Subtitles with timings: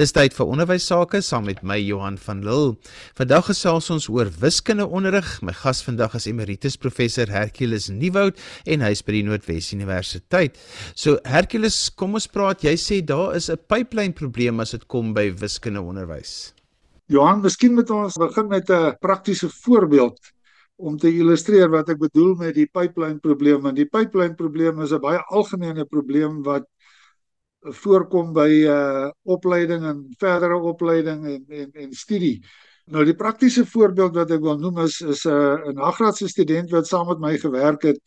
[0.00, 2.78] Dis tyd vir onderwys sake saam met my Johan van Lille.
[3.18, 5.34] Vandag gesels ons oor wiskunde onderrig.
[5.44, 8.40] My gas vandag is emeritus professor Hercules Nieuwoud
[8.72, 10.56] en hy's by die Noordwes Universiteit.
[10.96, 12.64] So Hercules, kom ons praat.
[12.64, 16.54] Jy sê daar is 'n pipeline probleem as dit kom by wiskunde onderwys.
[17.12, 20.16] Johan, miskien moet ons begin met 'n praktiese voorbeeld
[20.78, 23.66] om te illustreer wat ek bedoel met die pipeline probleem.
[23.66, 26.64] En die pipeline probleem is 'n baie algemene probleem wat
[27.62, 32.42] voorkom by uh opleiding en verdere opleiding en en en studie.
[32.90, 36.70] Nou die praktiese voorbeeld wat ek wil noem is is 'n uh, 'n nagraadse student
[36.70, 38.00] wat saam met my gewerk het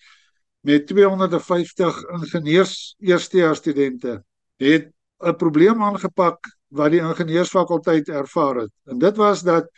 [0.62, 4.24] met 250 ingenieurs eerstejaars studente.
[4.58, 4.92] Het
[5.24, 8.72] 'n probleem aangepak wat die ingenieursfakulteit ervaar het.
[8.86, 9.70] En dit was dat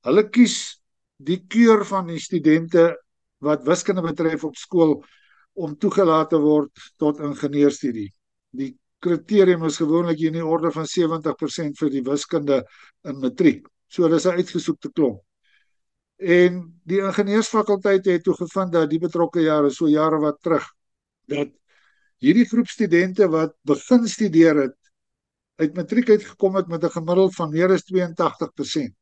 [0.00, 0.80] hulle kies
[1.16, 3.04] die keur van die studente
[3.38, 5.04] wat wiskunde betref op skool
[5.52, 8.12] om toegelaat te word tot ingenieurstudie.
[8.50, 12.62] Die kriterium is gewoonlik in die orde van 70% vir die wiskunde
[13.04, 13.66] in matriek.
[13.86, 15.22] So dis 'n uitgesoekte klomp.
[16.18, 20.66] En die ingenieursfakulteit het toe gevind dat die betrokke jare, so jare wat terug,
[21.26, 21.48] dat
[22.18, 24.76] hierdie groep studente wat begin studeer het
[25.58, 28.94] uit matriek uit gekom het met 'n gemiddeld van meer as 82%.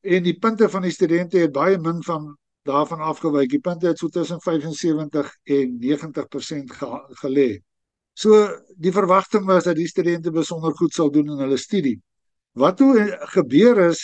[0.00, 3.50] En die punte van die studente het baie min van daarvan afgewyk.
[3.50, 6.72] Die punte het so tussen 75 en 90%
[7.22, 7.62] gelê.
[8.14, 8.46] So
[8.76, 11.96] die verwagting was dat die studente besonder goed sal doen in hulle studie.
[12.52, 14.02] Wat toe gebeur is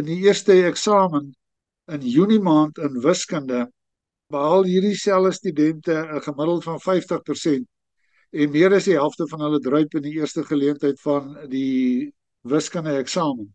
[0.00, 1.34] in die eerste eksamen
[1.92, 3.66] in Junie maand in wiskunde
[4.30, 7.66] behaal hierdie selfe studente 'n gemiddeld van 50%
[8.30, 12.96] en meer as die helfte van hulle druip in die eerste geleentheid van die wiskunde
[12.96, 13.48] eksamen.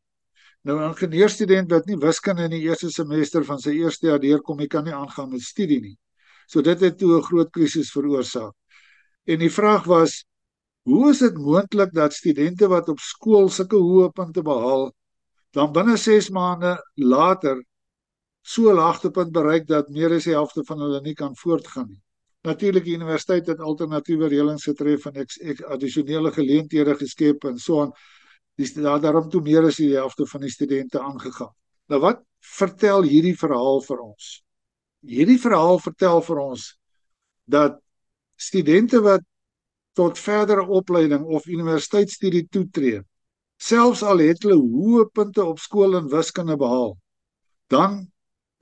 [0.66, 4.60] Nou 'n ingenieurstudent wat nie wiskunde in die eerste semester van sy eerste jaar deurkom,
[4.60, 5.98] hy kan nie aangaan met studie nie.
[6.48, 8.54] So dit het toe 'n groot krisis veroorsaak.
[9.26, 10.24] En die vraag was
[10.86, 14.92] hoe is dit moontlik dat studente wat op skool sulke hoë punte behaal
[15.58, 17.62] dan binne 6 maande later
[18.46, 22.02] so laagte punt bereik dat meer as die helfte van hulle nie kan voortgaan nie.
[22.46, 27.82] Natuurlik die universiteit het alternatiewe reëlings getref en ek, ek addisionele geleenthede geskep en so
[27.82, 27.94] aan.
[28.56, 31.52] Dis daar daarom toe meer as die helfte van die studente aangegaan.
[31.90, 32.22] Nou wat
[32.60, 34.30] vertel hierdie verhaal vir ons?
[35.02, 36.70] Hierdie verhaal vertel vir ons
[37.50, 37.82] dat
[38.36, 39.24] studente wat
[39.96, 43.02] tot verdere opleiding of universiteitsstudie toetree,
[43.58, 46.98] selfs al het hulle hoë punte op skool in wiskunde behaal,
[47.72, 48.04] dan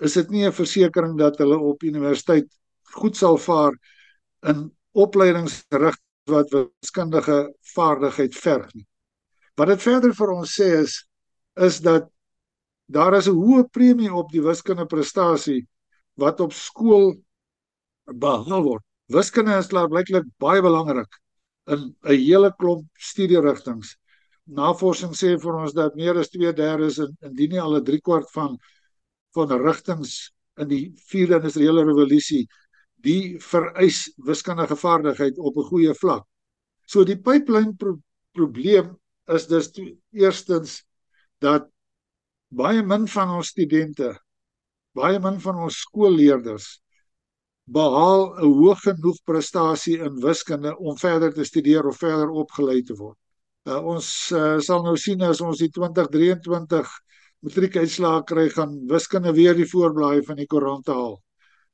[0.04, 2.48] is dit nie 'n versekering dat hulle op universiteit
[2.94, 3.74] goed sal vaar
[4.42, 5.98] in opleidingsrig
[6.30, 8.88] wat wiskundige vaardigheid verg nie.
[9.56, 11.08] Wat dit verder vir ons sê is
[11.56, 12.10] is dat
[12.86, 15.68] daar is 'n hoë premie op die wiskundige prestasie
[16.16, 17.16] wat op skool
[18.06, 18.84] behaal word
[19.14, 21.20] Wiskunde is klaarblyklik baie belangrik
[21.74, 23.96] in 'n hele klomp studierigtinge.
[24.48, 28.58] Navorsing sê vir ons dat meer as 2/3 in indien nie al 'n 3/4 van
[29.36, 32.48] van rigtings in die vierde industriële revolusie
[33.04, 36.26] die vereis wiskundige vaardigheid op 'n goeie vlak.
[36.86, 38.00] So die pipeline pro
[38.34, 38.98] probleem
[39.28, 39.72] is dus
[40.12, 40.84] eerstens
[41.40, 41.70] dat
[42.50, 44.18] baie min van ons studente,
[44.94, 46.83] baie min van ons skoolleerders
[47.66, 52.96] behaal 'n hoë genoeg prestasie in wiskunde om verder te studeer of verder opgelei te
[52.96, 53.18] word.
[53.66, 56.90] Uh, ons uh, sal nou sien as ons die 2023
[57.44, 61.16] matriekuitslae kry gaan wiskunde weer die voorblaai van die koerante haal.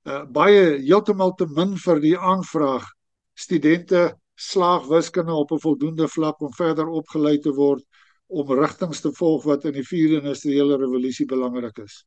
[0.05, 2.85] Uh, baie heeltemal te min vir die aanvraag.
[3.33, 7.83] Studente slaag wiskunde op 'n voldoende vlak om verder opgelei te word
[8.27, 12.05] om rigtings te volg wat in die vierde industriële revolusie belangrik is.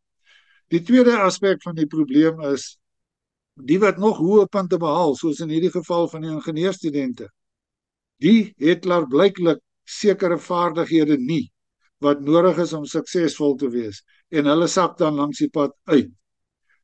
[0.70, 2.78] Die tweede aspek van die probleem is
[3.54, 7.28] die wat nog hoë punte behaal soos in hierdie geval van die ingenieurstudente
[8.22, 11.50] die het klaar blyklik sekere vaardighede nie
[12.02, 14.02] wat nodig is om suksesvol te wees
[14.32, 16.10] en hulle sak dan langs die pad uit.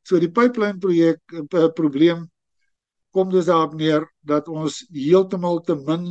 [0.05, 2.27] So die pipeline projek uh, probleem
[3.15, 6.11] kom dus daarop neer dat ons heeltemal te min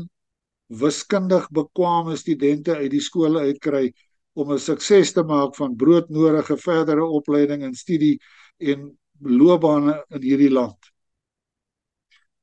[0.67, 3.91] wiskundig bekwame studente uit die skole uitkry
[4.35, 8.17] om 'n sukses te maak van broodnodige verdere opleiding en studie
[8.57, 8.91] en
[9.21, 10.91] loopbane in hierdie land.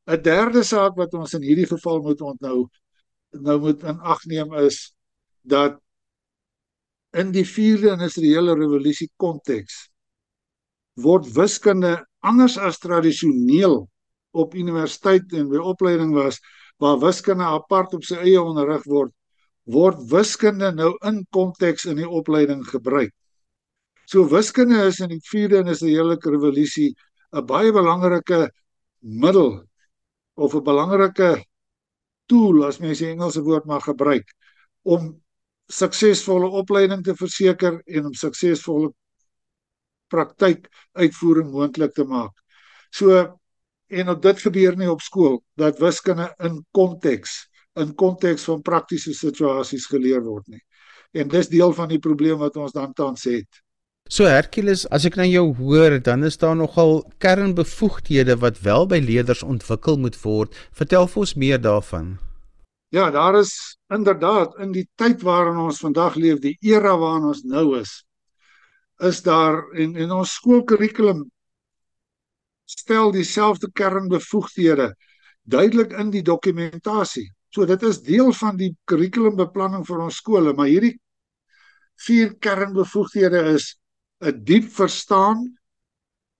[0.07, 2.69] 'n Derde saak wat ons in hierdie geval moet onthou
[3.47, 4.93] nou moet in ag neem is
[5.43, 5.81] dat
[7.17, 9.89] in die vierde industriële revolusie konteks
[11.07, 13.85] word wiskunde anders as tradisioneel
[14.35, 16.41] op universiteit en by opleiding was
[16.83, 19.13] waar wiskunde apart op sy eie onderrig word
[19.65, 23.15] word wiskunde nou in konteks in die opleiding gebruik
[24.07, 26.95] So wiskunde is in die vierde industriële revolusie
[27.33, 28.51] 'n baie belangrike
[29.01, 29.65] middel
[30.35, 31.45] of 'n belangrike
[32.27, 34.29] tool as mens die Engelse woord mag gebruik
[34.83, 35.23] om
[35.73, 38.93] suksesvolle opleiding te verseker en om suksesvolle
[40.13, 42.33] praktyk uitvoering moontlik te maak.
[42.91, 43.39] So
[43.89, 49.15] en op dit gebeur nie op skool dat wiskunde in konteks in konteks van praktiese
[49.15, 50.63] situasies geleer word nie.
[51.13, 53.64] En dis deel van die probleem wat ons dan tans het.
[54.13, 58.99] So Hercules, as ek na jou hoor, dan is daar nogal kernbevoegdhede wat wel by
[59.01, 60.53] leerders ontwikkel moet word.
[60.77, 62.19] Vertel vir ons meer daarvan.
[62.93, 67.41] Ja, daar is inderdaad in die tyd waarin ons vandag leef, die era waarin ons
[67.49, 68.05] nou is,
[69.01, 71.25] is daar en in ons skoolkurrikulum
[72.69, 74.91] stel dieselfde kernbevoegdhede
[75.43, 77.31] duidelik in die dokumentasie.
[77.49, 80.99] So dit is deel van die kurrikulumbeplanning vir ons skole, maar hierdie
[82.05, 83.73] vier kernbevoegdhede is
[84.25, 85.59] 'n diep verstaan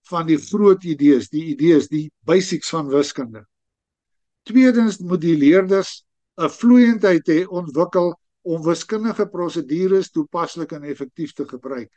[0.09, 3.45] van die groot idees, die idees, die basics van wiskunde.
[4.45, 6.05] Tweedens moet die leerders
[6.37, 11.91] 'n vloeiendheid hê ontwikkel om wiskundige prosedures toepaslik en effektief te gebruik.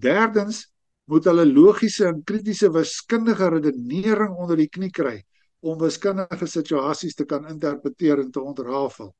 [0.00, 0.64] Derdens
[1.04, 5.18] moet hulle logiese en kritiese wiskundige redenering onder die knie kry
[5.60, 9.14] om wiskundige situasies te kan interpreteer en te ontrafel.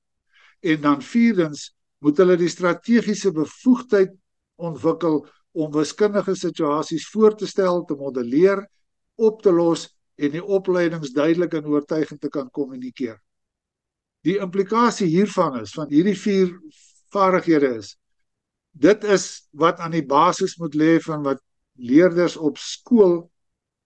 [0.61, 4.13] En dan vierdens moet hulle die strategiese bevoegdheid
[4.57, 5.25] ontwikkel
[5.55, 8.65] om wiskundige situasies voor te stel, te modelleer,
[9.15, 9.87] op te los
[10.19, 13.19] en die opleidings duidelik en oortuigend te kan kommunikeer.
[14.27, 16.51] Die implikasie hiervan is van hierdie vier
[17.15, 17.95] vaardighede is
[18.75, 21.41] dit is wat aan die basis moet lê van wat
[21.79, 23.31] leerders op skool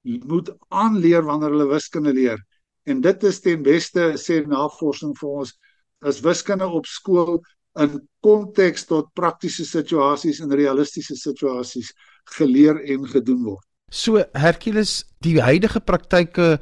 [0.03, 2.41] moet aanleer wanneer hulle wiskunde leer.
[2.88, 5.53] En dit is ten beste sê navorsing vir ons
[6.00, 7.43] as wiskunde op skool
[7.76, 11.93] in konteks tot praktiese situasies en realistiese situasies
[12.38, 13.65] geleer en gedoen word.
[13.91, 16.59] So Hercules, die huidige praktyke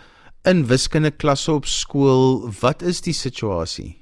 [0.46, 3.96] in wiskunde klasse op skool, wat is die situasie?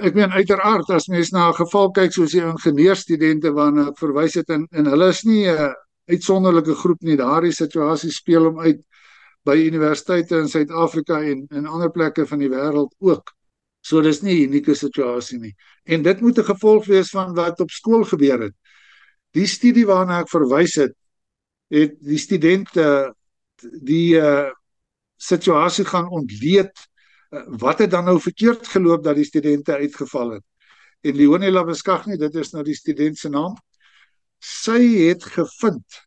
[0.00, 4.34] Ek meen uiteraard as mens na 'n geval kyk soos die ingenieurstudente waarna ek verwys
[4.34, 5.74] het en en hulle is nie 'n
[6.08, 7.16] uitsonderlike groep nie.
[7.16, 8.80] Daardie situasie speel hom uit
[9.44, 13.32] by universiteite in Suid-Afrika en in ander plekke van die wêreld ook.
[13.82, 15.54] So dis nie 'n unieke situasie nie.
[15.84, 18.54] En dit moet 'n gevolg wees van wat op skool gebeur het.
[19.32, 20.94] Die studie waarna ek verwys het,
[21.68, 23.14] het die studente
[23.82, 24.50] die uh
[25.22, 26.72] situasie gaan ontleed
[27.30, 30.44] uh, wat het dan nou verkeerd geloop dat die studente uitgeval het.
[31.00, 33.54] En Leonie Labeskagni, dit is nou die student se naam,
[34.38, 36.02] sy het gevind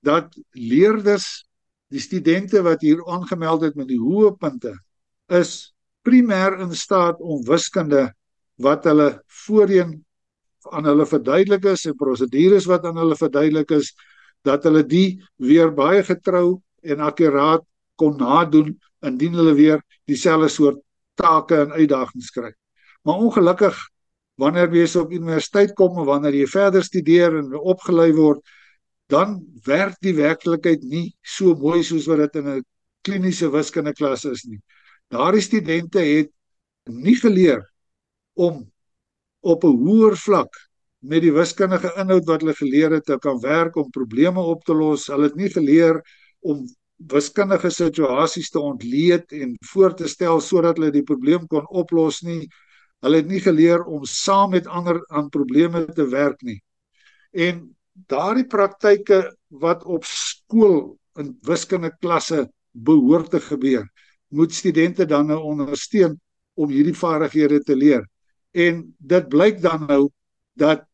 [0.00, 1.44] dat leerders
[1.92, 4.72] die studente wat hier aangemeld het met die hoë punte
[5.26, 5.75] is
[6.06, 8.08] primêr in staat om wiskunde
[8.62, 9.08] wat hulle
[9.46, 9.96] voorheen
[10.72, 13.92] aan hulle verduidelik is en prosedures wat aan hulle verduidelik is
[14.46, 17.64] dat hulle die weer baie getrou en akkuraat
[17.98, 18.74] kon nadoen
[19.06, 20.80] indien hulle weer dieselfde soort
[21.16, 22.52] take en uitdagings kry.
[23.06, 23.76] Maar ongelukkig
[24.40, 28.42] wanneer jy op universiteit kom en wanneer jy verder studeer en opgelei word,
[29.08, 32.64] dan werk die werklikheid nie so mooi soos wat dit in 'n
[33.06, 34.60] kliniese wiskunde klas is nie.
[35.12, 36.32] Daardie studente het
[36.90, 37.62] nie geleer
[38.34, 38.64] om
[39.40, 40.52] op 'n hoër vlak
[40.98, 44.74] met die wiskundige inhoud wat hulle geleer het te kan werk om probleme op te
[44.74, 45.06] los.
[45.06, 46.02] Hulle het nie geleer
[46.40, 46.66] om
[46.96, 52.48] wiskundige situasies te ontleed en voor te stel sodat hulle die probleem kon oplos nie.
[53.04, 56.62] Hulle het nie geleer om saam met ander aan probleme te werk nie.
[57.30, 63.86] En daardie praktyke wat op skool in wiskunde klasse behoort te gebeur,
[64.28, 66.20] moet studente dan nou ondersteun
[66.54, 68.06] om hierdie vaardighede te leer.
[68.50, 70.08] En dit blyk dan nou
[70.56, 70.86] dat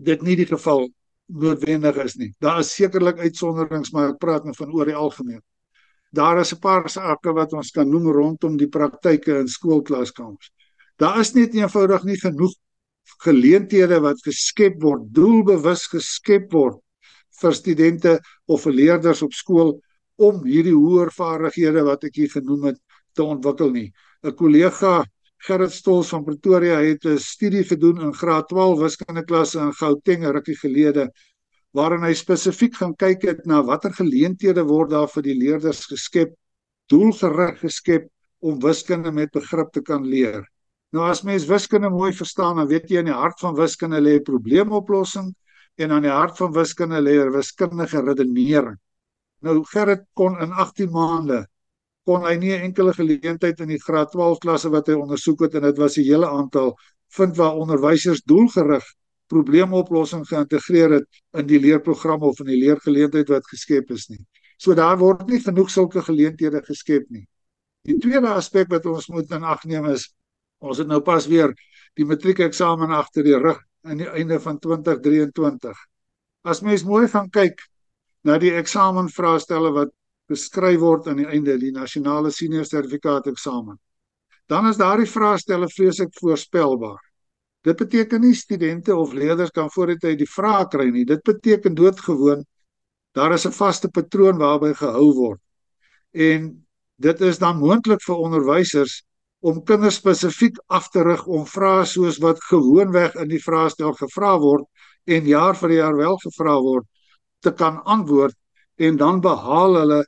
[0.00, 0.88] dit nie die geval
[1.26, 2.32] noodwendig is nie.
[2.40, 5.42] Daar is sekerlik uitsonderings, maar ek praat nou van oor die algemeen.
[6.10, 10.50] Daar is 'n paar sake wat ons kan noem rondom die praktyke in skoolklaskamers.
[10.96, 12.54] Daar is net eenvoudig nie genoeg
[13.18, 16.80] geleenthede wat geskep word, doelbewus geskep word
[17.40, 19.80] vir studente of vir leerders op skool
[20.20, 22.78] om hierdie hoër vaardighede wat ek hier genoem het
[23.16, 23.88] te ontwikkel nie.
[24.22, 25.00] 'n Kollega
[25.46, 30.24] Gerrit Stols van Pretoria het 'n studie gedoen in graad 12 wiskunde klasse in Gauteng
[30.24, 31.10] rukkie gelede
[31.72, 36.34] waarin hy spesifiek gaan kyk het na watter geleenthede word daar vir die leerders geskep,
[36.90, 38.08] doelgerig geskep
[38.40, 40.44] om wiskunde met begrip te kan leer.
[40.92, 44.18] Nou as mens wiskunde mooi verstaan, dan weet jy in die hart van wiskunde lê
[44.26, 45.30] probleemoplossing
[45.76, 48.76] en aan die hart van wiskunde lê wiskundige redenering.
[49.46, 51.46] Nou Gerrit kon in 18 maande
[52.08, 55.54] kon hy nie 'n enkele geleentheid in die graad 12 klasse wat hy ondersoek het
[55.54, 56.76] en dit was 'n hele aantal
[57.16, 58.84] vind waar onderwysers doelgerig
[59.28, 64.26] probleemoplossing geïntegreer het in die leerprogram of in die leergeleentheid wat geskep is nie.
[64.56, 67.26] So daar word nie genoeg sulke geleenthede geskep nie.
[67.82, 70.10] Die tweede aspek wat ons moet in ag neem is
[70.60, 71.54] Ons het nou pas weer
[71.96, 75.76] die matriekeksamen agter die rug aan die einde van 2023.
[76.44, 77.62] As mens mooi gaan kyk
[78.24, 79.92] na die eksamenvraestelle wat
[80.30, 83.78] beskryf word aan die einde die nasionale senior sertifikaat eksamen,
[84.50, 87.00] dan is daardie vraestelle vreeslik voorspelbaar.
[87.66, 91.04] Dit beteken nie studente of leerders kan vooruit uit die vrae kry nie.
[91.04, 92.44] Dit beteken doodgewoon
[93.12, 95.40] daar is 'n vaste patroon waarby gehou word.
[96.10, 99.02] En dit is dan moontlik vir onderwysers
[99.40, 104.38] om kinders spesifiek af te rig om vrae soos wat gewoonweg in die vraestel gevra
[104.38, 104.64] word
[105.04, 106.86] en jaar vir jaar wel gevra word
[107.40, 108.36] te kan antwoord
[108.76, 110.00] en dan behaal hulle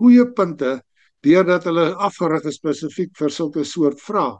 [0.00, 0.78] goeie punte
[1.24, 4.36] deurdat hulle afgerig is spesifiek vir sulke soort vrae.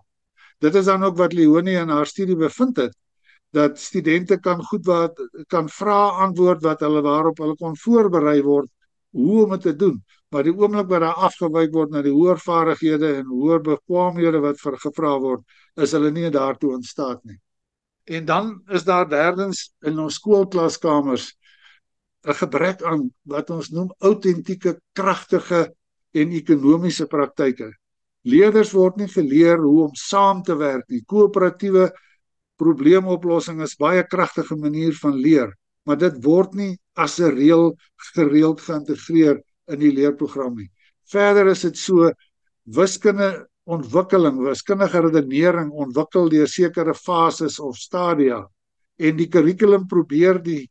[0.60, 2.94] Dit is dan ook wat Leonie in haar studie bevind het
[3.54, 8.70] dat studente kan goed wat kan vra antwoord wat hulle waarop hulle kon voorberei word
[9.14, 10.02] hoe om dit te doen
[10.34, 14.58] maar die oomblik wat daar afgewyk word na die hoër vaardighede en hoër bekwaamhede wat
[14.58, 15.42] vir gevra word,
[15.78, 17.38] is hulle nie daartoe in staat nie.
[18.10, 21.28] En dan is daar derdens in ons skoolklaskamers
[22.24, 25.74] 'n gebrek aan wat ons noem autentieke, kragtige
[26.14, 27.70] en ekonomiese praktyke.
[28.24, 31.02] Leerders word nie geleer hoe om saam te werk nie.
[31.04, 31.90] Koöperatiewe
[32.56, 35.50] probleemoplossing is baie kragtige manier van leer,
[35.84, 37.74] maar dit word nie as 'n reël
[38.14, 40.70] gereeld geïntegreer in die leerprogram nie.
[41.10, 42.10] Verder is dit so
[42.64, 48.44] wiskunde ontwikkeling, wiskundige redenering ontwikkel deur sekere fases of stadia
[48.96, 50.70] en die kurrikulum probeer die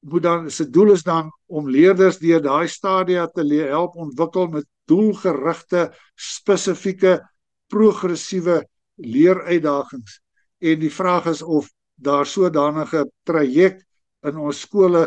[0.00, 4.66] moet dan se doel is dan om leerders deur daai stadia te help ontwikkel met
[4.84, 7.18] doelgerigte spesifieke
[7.66, 8.62] progressiewe
[8.94, 10.20] leeruitdagings
[10.58, 13.84] en die vraag is of daar sodanige traject
[14.26, 15.06] in ons skole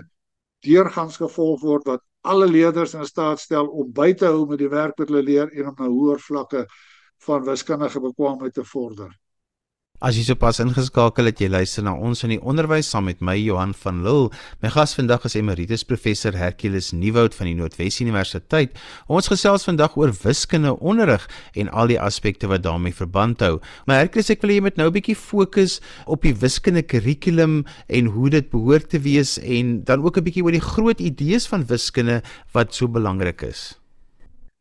[0.65, 4.69] deurgangs gevolg word wat alle leerders in staat stel om by te hou met die
[4.69, 6.65] werk wat hulle leer en om na hoër vlakke
[7.25, 9.09] van wiskundige bekwaamheid te vorder.
[10.01, 13.35] As jy sopas ingeskakel het, jy luister na ons in die onderwys saam met my
[13.37, 14.31] Johan van Lille.
[14.65, 18.73] My gas vandag is emeritus professor Hercules Nieuwoud van die Noordwes Universiteit.
[19.05, 23.59] Ons gesels vandag oor wiskunde onderrig en al die aspekte wat daarmee verband hou.
[23.85, 25.77] Maar Hercules, ek wil jy moet nou 'n bietjie fokus
[26.07, 30.41] op die wiskunde kurrikulum en hoe dit behoort te wees en dan ook 'n bietjie
[30.41, 33.77] oor die groot idees van wiskunde wat so belangrik is.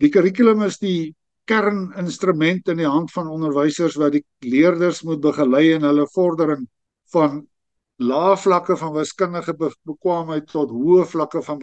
[0.01, 1.15] Die kurrikulum is die
[1.51, 6.67] kerninstrument in die hand van onderwysers wat die leerders moet begelei in hulle vordering
[7.15, 7.41] van
[8.01, 11.59] lae vlakke van wiskundige be bekwaamheid tot hoë vlakke van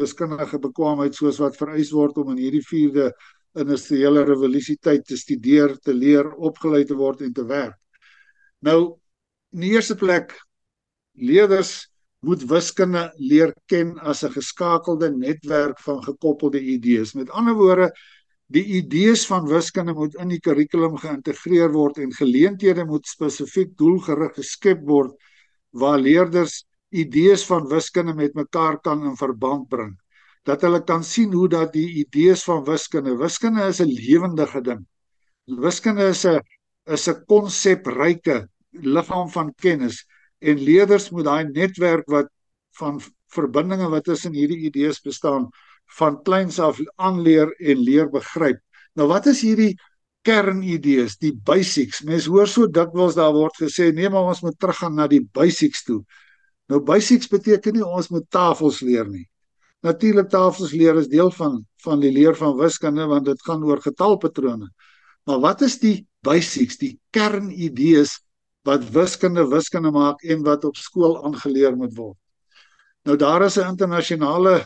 [0.00, 3.10] wiskundige bekwaamheid soos wat vereis word om in hierdie vierde
[3.58, 7.78] industriële revolusie tyd te studeer, te leer, opgelei te word en te werk.
[8.66, 8.96] Nou
[9.54, 10.34] in die eerste plek
[11.14, 11.86] leerders
[12.24, 17.14] moet wiskunde leer ken as 'n geskakelde netwerk van gekoppelde idees.
[17.14, 17.92] Met ander woorde,
[18.54, 24.36] Die idees van wiskunde moet in die kurrikulum geïntegreer word en geleenthede moet spesifiek doelgerig
[24.36, 25.16] geskep word
[25.74, 26.60] waar leerders
[26.94, 29.96] idees van wiskunde met mekaar kan in verband bring.
[30.46, 34.86] Dat hulle kan sien hoe dat die idees van wiskunde, wiskunde is 'n lewendige ding.
[35.46, 36.40] Wiskunde is 'n
[36.86, 40.04] is 'n konsepryke liggaam van kennis
[40.38, 42.28] en leerders moet daai netwerk wat
[42.78, 43.00] van
[43.34, 45.48] verbindinge wat tussen hierdie idees bestaan
[45.98, 48.60] van kleins af aanleer en leer begryp.
[48.94, 49.74] Nou wat is hierdie
[50.24, 52.02] kernidees, die basics?
[52.02, 55.84] Mense hoor so dikwels daar word gesê nee, maar ons moet teruggaan na die basics
[55.84, 56.00] toe.
[56.72, 59.26] Nou basics beteken nie ons moet tafels leer nie.
[59.84, 63.82] Natuurlik tafels leer is deel van van die leer van wiskunde want dit gaan oor
[63.84, 64.70] getalpatrone.
[65.28, 68.16] Maar wat is die basics, die kernidees
[68.64, 72.16] wat wiskunde wiskunde maak en wat op skool aangeleer moet word?
[73.04, 74.64] Nou daar is 'n internasionale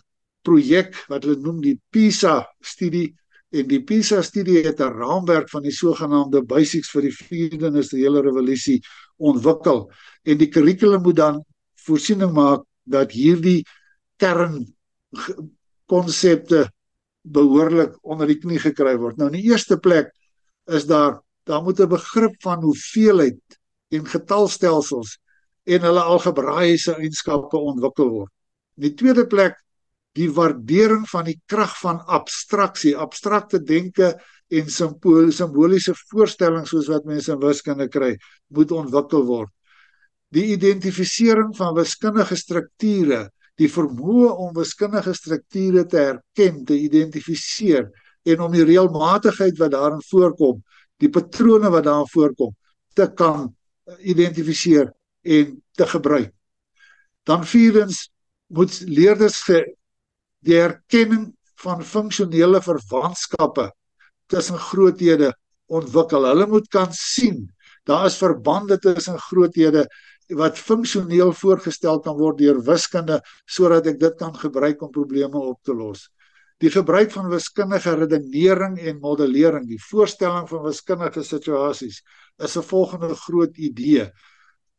[0.48, 3.12] projek wat hulle noem die PISA studie
[3.56, 8.22] en die PISA studie het 'n raamwerk van die sogenaamde basics vir die vierde industriële
[8.22, 8.80] revolusie
[9.16, 9.88] ontwikkel
[10.24, 11.44] en die kurrikulum moet dan
[11.86, 13.64] voorsiening maak dat hierdie
[14.16, 14.66] kern
[15.86, 16.68] konsepte
[17.22, 19.16] behoorlik onder die knie gekry word.
[19.16, 20.12] Nou in die eerste plek
[20.66, 23.40] is daar daar moet 'n begrip van hoeveelheid
[23.88, 25.18] en getalstelsels
[25.64, 28.32] en hulle algebraïese eienskappe ontwikkel word.
[28.76, 29.56] In die tweede plek
[30.18, 34.16] die waardering van die krag van abstraksie, abstrakte denke
[34.48, 38.14] en simboliese voorstellings soos wat mense in wiskunde kry,
[38.54, 39.52] moet ontwikkel word.
[40.34, 47.88] Die identifisering van wiskundige strukture, die vermoë om wiskundige strukture te herken, te identifiseer
[48.28, 50.60] en om die reëlmatigheid wat daarin voorkom,
[51.00, 52.52] die patrone wat daarin voorkom,
[52.94, 53.48] te kan
[54.04, 54.90] identifiseer
[55.22, 56.32] en te gebruik.
[57.24, 58.08] Dan vierdens
[58.52, 59.40] moet leerders
[60.44, 63.70] die erkenning van funksionele verwantskappe
[64.30, 65.32] tussen groothede
[65.66, 66.26] ontwikkel.
[66.28, 67.48] Hulle moet kan sien
[67.88, 69.86] daar is verbande tussen groothede
[70.36, 75.62] wat funksioneel voorgestel kan word deur wiskunde sodat ek dit kan gebruik om probleme op
[75.64, 76.10] te los.
[76.60, 82.02] Die gebruik van wiskundige redenering en modellering, die voorstelling van wiskundige situasies
[82.44, 84.10] is 'n volgende groot idee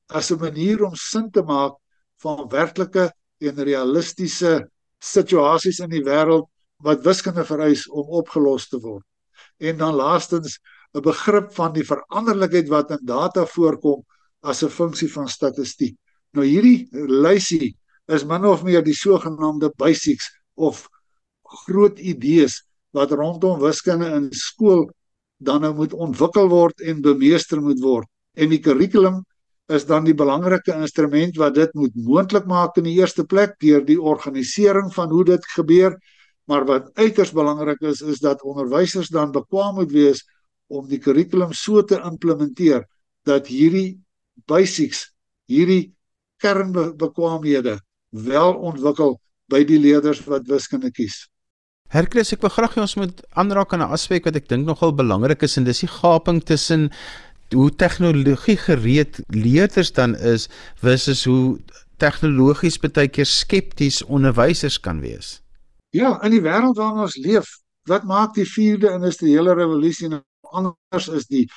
[0.10, 1.80] as 'n manier om sin te maak
[2.22, 6.48] van werklike en realistiese situasies in die wêreld
[6.84, 9.06] wat wiskunde vereis om opgelos te word.
[9.60, 10.60] En dan laastens
[10.94, 14.04] 'n begrip van die veranderlikheid wat in data voorkom
[14.42, 15.96] as 'n funksie van statistiek.
[16.34, 17.78] Nou hierdie lysie
[18.08, 20.88] is min of meer die sogenaamde basics of
[21.44, 24.90] groot idees wat rondom wiskunde in skool
[25.38, 28.08] dan nou moet ontwikkel word en bemeester moet word.
[28.34, 29.24] En die kurrikulum
[29.70, 33.84] is dan die belangrike instrument wat dit moet moontlik maak in die eerste plek deur
[33.86, 35.96] die organisering van hoe dit gebeur,
[36.50, 40.24] maar wat uiters belangrik is is dat onderwysers dan bekwam moet wees
[40.68, 42.86] om die kurrikulum so te implementeer
[43.30, 44.00] dat hierdie
[44.50, 45.10] basics,
[45.50, 45.94] hierdie
[46.42, 47.78] kernbekwaamhede
[48.10, 51.28] wel ontwikkel by die leerders wat wiskunde kies.
[51.90, 54.94] Herkles, ek wil graag hê ons moet aanraak aan 'n aspek wat ek dink nogal
[54.94, 56.92] belangrik is en dis die gaping tussen
[57.54, 61.60] hoe tegnologie gereed leerders dan is versus hoe
[61.98, 65.40] tegnologies baie keer skepties onderwysers kan wees.
[65.90, 67.50] Ja, in die wêreld waarin ons leef,
[67.90, 70.22] wat maak die 4de industriële revolusie nou
[70.54, 71.48] anders is die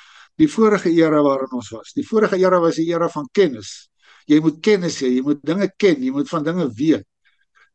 [0.41, 1.91] die vorige era waarin ons was.
[1.93, 3.91] Die vorige era was die era van kennis.
[4.25, 7.05] Jy moet kennis hê, jy moet dinge ken, jy moet van dinge weet.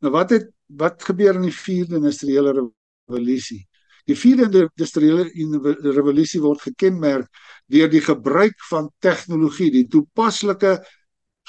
[0.03, 0.49] Nou wat het
[0.79, 3.68] wat gebeur in die 4de industriële revolusie?
[4.09, 5.27] Die 4de industriële
[5.93, 7.29] revolusie word gekenmerk
[7.69, 10.79] deur die gebruik van tegnologie, die toepaslike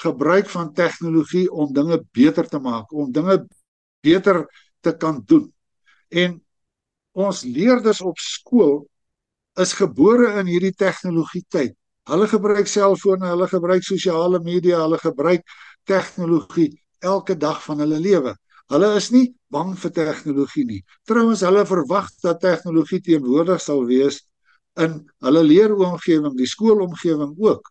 [0.00, 3.40] gebruik van tegnologie om dinge beter te maak, om dinge
[4.04, 4.44] beter
[4.80, 5.48] te kan doen.
[6.08, 6.38] En
[7.16, 8.84] ons leerders op skool
[9.60, 11.74] is gebore in hierdie tegnologie tyd.
[12.10, 15.44] Hulle gebruik selfone, hulle gebruik sosiale media, hulle gebruik
[15.88, 18.34] tegnologie elke dag van hulle lewe.
[18.72, 20.80] Hulle is nie bang vir tegnologie nie.
[21.08, 24.22] Trouwens, hulle verwag dat tegnologie teenwoordig sal wees
[24.78, 27.70] in hulle leeromgewing, die skoolomgewing ook.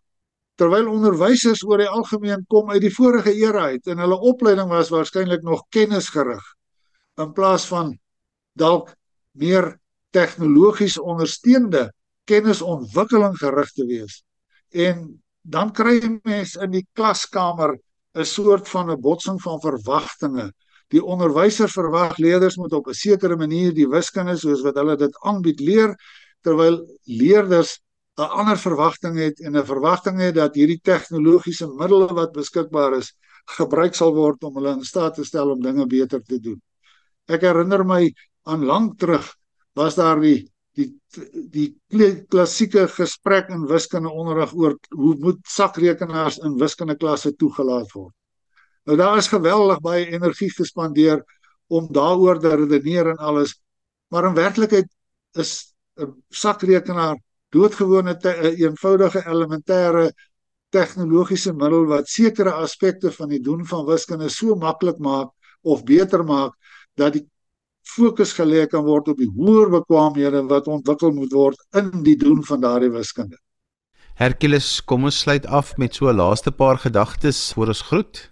[0.59, 4.91] Terwyl onderwysers oor die algemeen kom uit die vorige era uit en hulle opleiding was
[4.91, 6.43] waarskynlik nog kennisgerig
[7.19, 7.93] in plaas van
[8.59, 8.91] dalk
[9.39, 9.77] meer
[10.15, 11.89] tegnologies ondersteunde
[12.29, 14.21] kennisontwikkeling gerig te wees.
[14.75, 17.77] En dan kry jy mense in die klaskamer
[18.15, 20.51] 'n soort van 'n botsing van verwagtinge.
[20.93, 25.15] Die onderwyser verwag leerders moet op 'n sekere manier die wiskunde soos wat hulle dit
[25.21, 25.95] aanbied leer
[26.43, 27.79] terwyl leerders
[28.17, 33.13] 'n ander verwagting het en 'n verwagting het dat hierdie tegnologiese middele wat beskikbaar is
[33.57, 36.61] gebruik sal word om hulle in staat te stel om dinge beter te doen.
[37.27, 39.35] Ek herinner my aan lank terug
[39.75, 40.89] was daar die die
[41.49, 41.69] die
[42.29, 48.13] klassieke gesprek in wiskunde onderrig oor hoe moet sakrekenaars in wiskunde klasse toegelaat word.
[48.89, 51.19] Nou daar is geweldig baie energie gespandeer
[51.69, 53.51] om daaroor te redeneer en alles,
[54.09, 54.87] maar in werklikheid
[55.37, 57.19] is 'n sakrekenaar
[57.53, 60.09] doodgewone 'n eenvoudige elementêre
[60.69, 65.29] tegnologiese middel wat sekere aspekte van die doen van wiskunde so maklik maak
[65.61, 66.53] of beter maak
[66.95, 67.29] dat die
[67.83, 72.43] fokus gelê kan word op die hoër bekwaamhede wat ontwikkel moet word in die doen
[72.43, 73.37] van daardie wiskunde.
[74.15, 78.31] Hercules, kom ons sluit af met so 'n laaste paar gedagtes voor ons groet.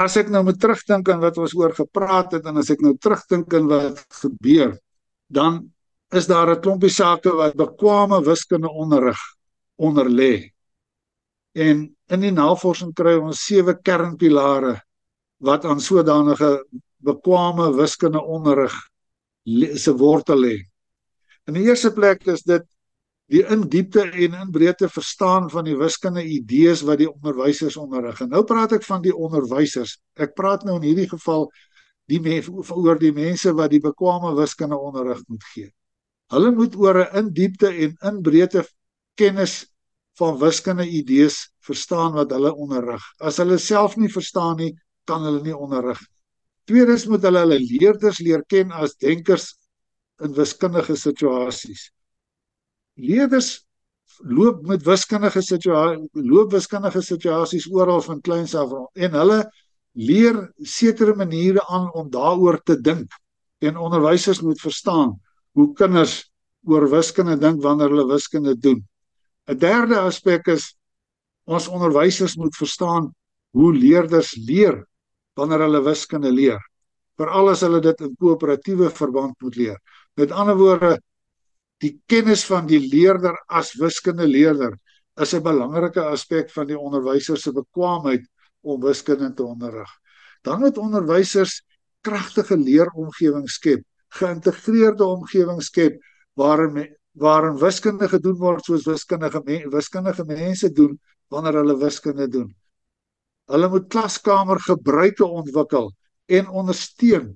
[0.00, 2.94] As ek nou moet terugdink aan wat ons oor gepraat het en as ek nou
[2.96, 4.72] terugdink aan wat gebeur,
[5.28, 5.60] dan
[6.16, 9.20] is daar 'n klompie sake wat bekwame wiskunde onderrig
[9.76, 10.52] onder lê.
[11.54, 14.80] En in die navorsing kry ons sewe kernpilare
[15.38, 16.64] wat aan sodanige
[17.04, 18.74] bekwame wiskunde onderrig
[19.74, 20.56] se wortel lê.
[21.46, 22.64] In die eerste plek is dit
[23.30, 28.18] die in diepte en in breedte verstaan van die wiskunde idees wat die onderwysers onderrig.
[28.24, 29.98] En nou praat ek van die onderwysers.
[30.18, 31.46] Ek praat nou in hierdie geval
[32.10, 35.70] die mense oor die mense wat die bekwame wiskunde onderrig moet gee.
[36.34, 38.64] Hulle moet oor 'n in diepte en in breedte
[39.14, 39.66] kennis
[40.18, 43.02] van wiskunde idees verstaan wat hulle onderrig.
[43.20, 44.74] As hulle self nie verstaan nie,
[45.06, 46.16] kan hulle nie onderrig nie.
[46.66, 49.54] Tweedens moet hulle hulle leerders leer ken as denkers
[50.22, 51.90] in wiskundige situasies.
[53.00, 53.50] Leerders
[54.28, 59.40] loop met wiskundige situasies, loop wiskundige situasies oral van kleins af en hulle
[59.96, 63.12] leer sekere maniere aan om daaroor te dink.
[63.60, 65.16] En onderwysers moet verstaan
[65.56, 66.30] hoe kinders
[66.68, 68.84] oor wiskunde dink wanneer hulle wiskunde doen.
[69.48, 70.74] 'n Derde aspek is
[71.44, 73.10] ons onderwysers moet verstaan
[73.56, 74.84] hoe leerders leer
[75.34, 76.60] wanneer hulle wiskunde leer.
[77.18, 79.78] Veral as hulle dit in koöperatiewe verband moet leer.
[80.16, 81.00] Met ander woorde,
[81.80, 84.76] die kennis van die leerder as wiskunde leerder
[85.20, 88.24] is 'n belangrike aspek van die onderwyser se bekwaamheid
[88.60, 89.90] om wiskunde te onderrig.
[90.42, 91.62] Dan moet onderwysers
[92.00, 96.00] kragtige leeromgewings skep, geïntegreerde omgewings skep
[96.34, 102.54] waarin waarin wiskunde gedoen word soos wiskundige wiskundige mense doen wanneer hulle wiskunde doen.
[103.50, 105.90] Hulle moet klaskamer gebruike ontwikkel
[106.26, 107.32] en ondersteun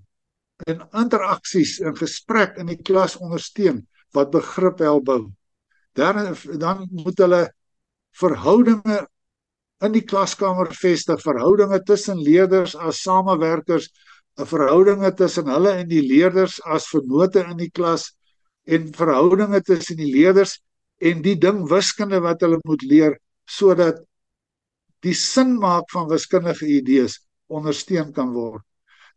[0.67, 3.83] en interaksies en gesprek in die klas ondersteun
[4.15, 5.23] wat begrip help bou.
[5.95, 7.43] Dan dan moet hulle
[8.15, 9.05] verhoudinge
[9.85, 13.91] in die klaskamer vestig, verhoudinge tussen leerders as samewerkers,
[14.39, 18.13] verhoudinge tussen hulle en die leerders as vennote in die klas
[18.65, 20.59] en verhoudinge tussen die leerders
[21.05, 24.01] en die ding wiskunde wat hulle moet leer sodat
[25.05, 27.19] die sin maak van wiskundige idees
[27.53, 28.65] ondersteun kan word.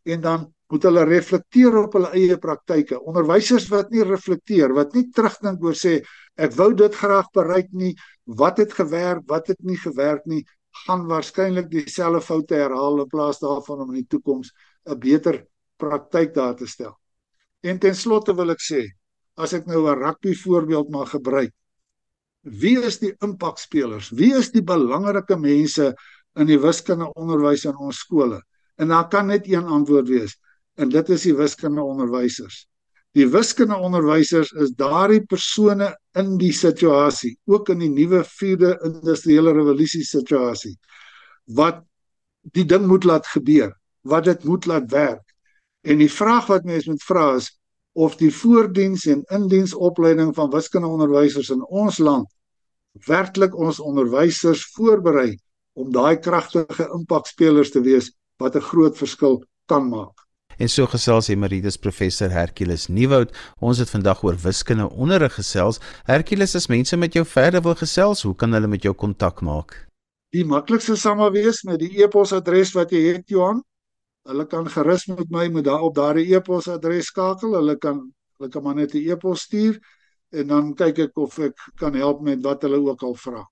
[0.04, 2.98] En dan moet hulle reflekteer op hulle eie praktyke.
[3.00, 5.98] Onderwysers wat nie reflekteer, wat nie terugdink oor sê
[6.36, 7.94] ek wou dit graag bereik nie,
[8.38, 10.44] wat het gewerk, wat het nie gewerk nie,
[10.84, 14.52] gaan waarskynlik dieselfde foute herhaal in plaas daarvan om in die toekoms
[14.86, 15.46] 'n beter
[15.78, 16.94] praktyk daar te stel.
[17.62, 18.84] En ten slotte wil ek sê,
[19.36, 21.52] as ek nou 'n rugby voorbeeld mag gebruik,
[22.42, 24.10] wie is die impakspelers?
[24.10, 25.94] Wie is die belangrike mense
[26.36, 28.42] in die wiskunde onderwys in ons skole?
[28.76, 30.36] En daar kan net een antwoord wees
[30.78, 32.66] en dit is die wiskunde onderwysers.
[33.16, 39.54] Die wiskunde onderwysers is daardie persone in die situasie, ook in die nuwe vierde industriële
[39.56, 40.76] revolusie situasie
[41.56, 41.80] wat
[42.52, 43.72] die ding moet laat gebeur,
[44.04, 45.24] wat dit moet laat werk.
[45.88, 47.48] En die vraag wat mense moet vra is
[47.98, 52.28] of die voordiens en indiensopleiding van wiskunde onderwysers in ons land
[53.06, 55.36] werklik ons onderwysers voorberei
[55.78, 58.10] om daai kragtige impakspelers te wees
[58.42, 60.27] wat 'n groot verskil kan maak.
[60.58, 63.30] En so gesels Emeritus Professor Hercules Nieuwoud.
[63.62, 65.78] Ons het vandag oor wiskunde onderrig gesels.
[66.08, 69.86] Hercules, as mense met jou verder wil gesels, hoe kan hulle met jou kontak maak?
[70.34, 73.62] Die maklikste sal maar wees met die e-posadres wat jy het, Johan.
[74.26, 77.54] Hulle kan gerus met my met daar op daardie e-posadres skakel.
[77.54, 79.78] Hulle kan hulle kan maar net 'n e-pos stuur
[80.30, 83.50] en dan kyk ek of ek kan help met wat hulle ook al vra.